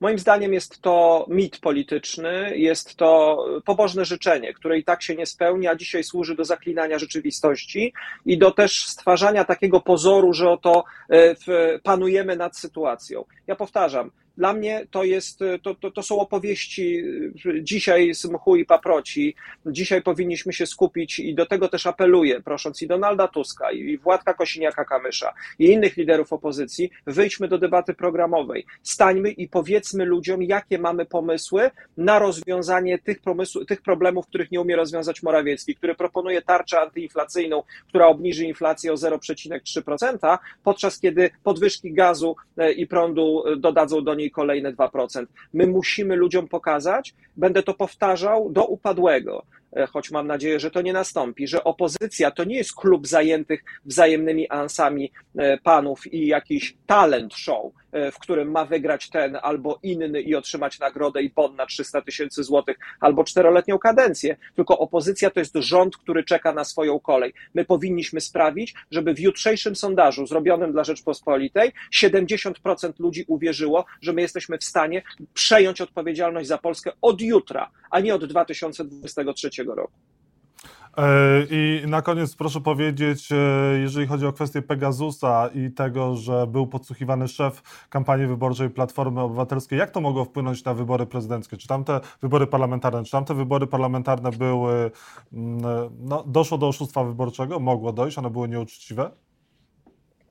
Moim 0.00 0.18
zdaniem 0.18 0.52
jest 0.52 0.80
to 0.80 1.26
mit 1.28 1.58
polityczny, 1.58 2.58
jest 2.58 2.96
to 2.96 3.44
pobożne 3.64 4.04
życzenie, 4.04 4.54
które 4.54 4.78
i 4.78 4.84
tak 4.84 5.02
się 5.02 5.14
nie 5.14 5.26
spełni, 5.26 5.66
a 5.66 5.76
dzisiaj 5.76 6.04
służy 6.04 6.34
do 6.34 6.44
zaklinania 6.44 6.98
rzeczywistości 6.98 7.92
i 8.26 8.38
do 8.38 8.50
też 8.50 8.86
stwarzania 8.86 9.44
takiego 9.44 9.80
pozoru, 9.80 10.32
że 10.32 10.50
oto 10.50 10.84
e, 11.10 11.34
panujemy 11.82 12.36
nad 12.36 12.56
sytuacją. 12.56 13.24
Ja 13.46 13.56
powtarzam, 13.56 14.10
dla 14.38 14.52
mnie 14.52 14.86
to, 14.90 15.04
jest, 15.04 15.38
to, 15.62 15.74
to, 15.74 15.90
to 15.90 16.02
są 16.02 16.20
opowieści 16.20 17.04
dzisiaj 17.62 18.14
z 18.14 18.24
mchu 18.24 18.56
i 18.56 18.64
paproci. 18.64 19.34
Dzisiaj 19.66 20.02
powinniśmy 20.02 20.52
się 20.52 20.66
skupić 20.66 21.18
i 21.18 21.34
do 21.34 21.46
tego 21.46 21.68
też 21.68 21.86
apeluję, 21.86 22.40
prosząc 22.40 22.82
i 22.82 22.86
Donalda 22.86 23.28
Tuska, 23.28 23.72
i 23.72 23.98
Władka 23.98 24.34
Kosiniaka-Kamysza, 24.34 25.32
i 25.58 25.64
innych 25.66 25.96
liderów 25.96 26.32
opozycji, 26.32 26.90
wyjdźmy 27.06 27.48
do 27.48 27.58
debaty 27.58 27.94
programowej. 27.94 28.66
Stańmy 28.82 29.30
i 29.30 29.48
powiedzmy 29.48 30.04
ludziom, 30.04 30.42
jakie 30.42 30.78
mamy 30.78 31.06
pomysły 31.06 31.70
na 31.96 32.18
rozwiązanie 32.18 32.98
tych, 32.98 33.20
pomysł, 33.20 33.64
tych 33.64 33.82
problemów, 33.82 34.26
których 34.26 34.50
nie 34.50 34.60
umie 34.60 34.76
rozwiązać 34.76 35.22
Morawiecki, 35.22 35.74
który 35.74 35.94
proponuje 35.94 36.42
tarczę 36.42 36.80
antyinflacyjną, 36.80 37.62
która 37.88 38.06
obniży 38.06 38.44
inflację 38.44 38.92
o 38.92 38.96
0,3%, 38.96 40.38
podczas 40.64 41.00
kiedy 41.00 41.30
podwyżki 41.44 41.92
gazu 41.92 42.36
e, 42.56 42.72
i 42.72 42.86
prądu 42.86 43.44
e, 43.46 43.56
dodadzą 43.56 44.04
do 44.04 44.14
niej 44.14 44.27
kolejne 44.30 44.72
2%. 44.72 45.26
My 45.52 45.66
musimy 45.66 46.16
ludziom 46.16 46.48
pokazać, 46.48 47.14
będę 47.36 47.62
to 47.62 47.74
powtarzał 47.74 48.50
do 48.50 48.64
upadłego, 48.64 49.42
e, 49.76 49.86
choć 49.86 50.10
mam 50.10 50.26
nadzieję, 50.26 50.60
że 50.60 50.70
to 50.70 50.82
nie 50.82 50.92
nastąpi, 50.92 51.46
że 51.46 51.64
opozycja 51.64 52.30
to 52.30 52.44
nie 52.44 52.56
jest 52.56 52.74
klub 52.74 53.06
zajętych 53.06 53.64
wzajemnymi 53.84 54.48
ansami 54.48 55.12
e, 55.38 55.58
panów 55.58 56.12
i 56.12 56.26
jakiś 56.26 56.76
talent 56.86 57.34
show, 57.34 57.72
w 57.92 58.18
którym 58.18 58.50
ma 58.50 58.64
wygrać 58.64 59.10
ten 59.10 59.38
albo 59.42 59.78
inny 59.82 60.20
i 60.20 60.34
otrzymać 60.34 60.78
nagrodę 60.78 61.22
i 61.22 61.30
bon 61.30 61.56
na 61.56 61.66
300 61.66 62.00
tysięcy 62.02 62.44
złotych 62.44 62.78
albo 63.00 63.24
czteroletnią 63.24 63.78
kadencję, 63.78 64.36
tylko 64.56 64.78
opozycja 64.78 65.30
to 65.30 65.40
jest 65.40 65.54
rząd, 65.54 65.96
który 65.96 66.24
czeka 66.24 66.52
na 66.52 66.64
swoją 66.64 67.00
kolej. 67.00 67.32
My 67.54 67.64
powinniśmy 67.64 68.20
sprawić, 68.20 68.74
żeby 68.90 69.14
w 69.14 69.20
jutrzejszym 69.20 69.76
sondażu 69.76 70.26
zrobionym 70.26 70.72
dla 70.72 70.84
Rzeczpospolitej 70.84 71.72
70% 71.94 72.92
ludzi 72.98 73.24
uwierzyło, 73.26 73.84
że 74.00 74.12
my 74.12 74.20
jesteśmy 74.20 74.58
w 74.58 74.64
stanie 74.64 75.02
przejąć 75.34 75.80
odpowiedzialność 75.80 76.48
za 76.48 76.58
Polskę 76.58 76.92
od 77.02 77.20
jutra, 77.20 77.70
a 77.90 78.00
nie 78.00 78.14
od 78.14 78.24
2023 78.24 79.50
roku. 79.64 79.92
E, 80.98 81.46
I 81.50 81.82
na 81.86 82.02
koniec 82.02 82.36
proszę 82.36 82.60
powiedzieć, 82.60 83.32
e, 83.32 83.36
jeżeli 83.78 84.06
chodzi 84.06 84.26
o 84.26 84.32
kwestię 84.32 84.62
Pegasusa 84.62 85.48
i 85.54 85.70
tego, 85.70 86.16
że 86.16 86.46
był 86.46 86.66
podsłuchiwany 86.66 87.28
szef 87.28 87.62
kampanii 87.90 88.26
wyborczej 88.26 88.70
Platformy 88.70 89.20
Obywatelskiej, 89.20 89.78
jak 89.78 89.90
to 89.90 90.00
mogło 90.00 90.24
wpłynąć 90.24 90.64
na 90.64 90.74
wybory 90.74 91.06
prezydenckie? 91.06 91.56
Czy 91.56 91.68
tamte 91.68 92.00
wybory 92.22 92.46
parlamentarne, 92.46 93.04
czy 93.04 93.12
tamte 93.12 93.34
wybory 93.34 93.66
parlamentarne 93.66 94.30
były, 94.30 94.90
mm, 95.32 95.60
no, 95.98 96.24
doszło 96.26 96.58
do 96.58 96.68
oszustwa 96.68 97.04
wyborczego? 97.04 97.60
Mogło 97.60 97.92
dojść, 97.92 98.18
one 98.18 98.30
były 98.30 98.48
nieuczciwe? 98.48 99.10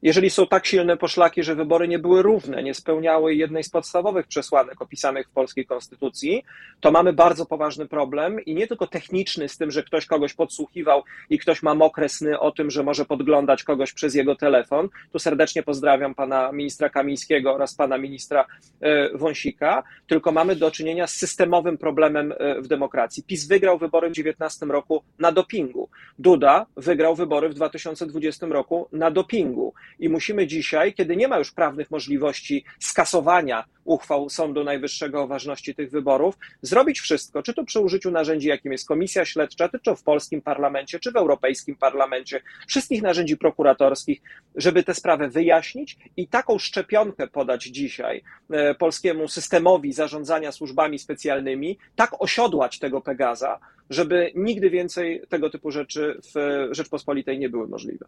Jeżeli 0.01 0.30
są 0.30 0.48
tak 0.48 0.66
silne 0.66 0.98
poszlaki, 0.98 1.44
że 1.44 1.56
wybory 1.56 1.88
nie 1.88 2.00
były 2.00 2.22
równe, 2.22 2.63
nie 2.63 2.74
spełniały 2.74 3.36
jednej 3.36 3.63
z 3.63 3.70
podstawowych 3.70 4.27
przesłanek 4.27 4.82
opisanych 4.82 5.27
w 5.27 5.32
polskiej 5.32 5.66
konstytucji, 5.66 6.44
to 6.80 6.92
mamy 6.92 7.13
bardzo 7.13 7.46
poważny 7.46 7.88
problem 7.88 8.39
i 8.46 8.56
nie 8.56 8.68
tylko 8.68 8.88
techniczny 8.88 9.50
z 9.50 9.58
tym, 9.58 9.72
że 9.72 9.84
ktoś 9.84 10.06
kogoś 10.06 10.34
podsłuchiwał 10.34 11.04
i 11.30 11.39
ktoś 11.39 11.63
ma 11.63 11.75
mokre 11.75 12.10
sny 12.10 12.39
o 12.39 12.51
tym, 12.51 12.72
że 12.72 12.84
może 12.84 13.06
podglądać 13.06 13.63
kogoś 13.63 13.94
przez 13.94 14.16
jego 14.16 14.36
telefon. 14.36 14.89
Tu 15.12 15.20
serdecznie 15.20 15.63
pozdrawiam 15.63 16.16
pana 16.16 16.51
ministra 16.51 16.89
Kamińskiego 16.89 17.54
oraz 17.54 17.75
pana 17.75 17.98
ministra 17.98 18.46
e, 18.82 19.18
Wąsika, 19.18 19.84
tylko 20.08 20.32
mamy 20.32 20.56
do 20.56 20.72
czynienia 20.72 21.08
z 21.08 21.13
systemowym 21.13 21.77
problemem 21.77 22.34
e, 22.38 22.62
w 22.62 22.68
demokracji. 22.68 23.24
PiS 23.24 23.48
wygrał 23.48 23.77
wybory 23.77 24.08
w 24.08 24.12
2019 24.12 24.66
roku 24.66 25.04
na 25.20 25.32
dopingu. 25.32 25.89
Duda 26.20 26.66
wygrał 26.75 27.16
wybory 27.16 27.50
w 27.50 27.54
2020 27.54 28.48
roku 28.48 28.88
na 28.92 29.12
dopingu. 29.12 29.74
I 30.00 30.10
musimy 30.10 30.48
dzisiaj, 30.48 30.94
kiedy 30.94 31.15
nie 31.15 31.27
ma 31.27 31.38
już 31.38 31.51
prawnych 31.51 31.91
możliwości 31.91 32.65
skasowania 32.79 33.63
uchwał 33.88 34.29
Sądu 34.29 34.63
Najwyższego 34.63 35.22
o 35.22 35.27
ważności 35.27 35.75
tych 35.75 35.91
wyborów, 35.91 36.38
zrobić 36.62 37.00
wszystko, 37.00 37.44
czy 37.44 37.53
to 37.53 37.63
przy 37.63 37.79
użyciu 37.79 38.12
narzędzi, 38.12 38.48
jakim 38.48 38.72
jest 38.72 38.88
Komisja 38.88 39.25
Śledcza, 39.25 39.70
czy 39.70 39.79
to 39.79 39.96
w 39.96 40.03
polskim 40.03 40.41
parlamencie, 40.41 41.00
czy 41.00 41.12
w 41.12 41.15
Europejskim 41.15 41.75
Parlamencie, 41.75 42.41
wszystkich 42.67 43.01
narzędzi 43.01 43.38
prokuratorskich, 43.38 44.22
żeby 44.56 44.84
tę 44.84 44.94
sprawę 44.94 45.29
wyjaśnić 45.29 45.98
i 46.17 46.27
taką 46.27 46.60
szczepionkę 46.60 47.27
podać 47.27 47.63
dzisiaj 47.63 48.24
e, 48.50 48.75
polskiemu 48.75 49.27
systemowi 49.27 49.94
zarządzania 49.94 50.51
służbami 50.51 51.00
specjalnymi, 51.00 51.77
tak 51.96 52.22
osiodłać 52.22 52.79
tego 52.79 53.01
Pegaza, 53.01 53.60
żeby 53.89 54.32
nigdy 54.36 54.70
więcej 54.70 55.22
tego 55.29 55.50
typu 55.50 55.72
rzeczy 55.72 56.20
w 56.36 56.67
Rzeczpospolitej 56.72 57.39
nie 57.39 57.50
były 57.50 57.67
możliwe. 57.67 58.06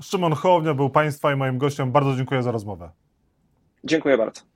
Szymon 0.00 0.32
Hołownia 0.32 0.74
był 0.74 0.90
Państwa 0.90 1.32
i 1.32 1.36
moim 1.36 1.58
gościem. 1.58 1.92
Bardzo 1.92 2.16
dziękuję 2.16 2.42
za 2.42 2.50
rozmowę. 2.50 2.90
Dziękuję 3.84 4.18
bardzo. 4.18 4.53